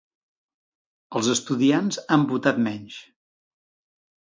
Els 1.19 1.29
estudiants 1.33 2.01
han 2.17 2.25
votat 2.33 2.65
menys. 2.71 2.99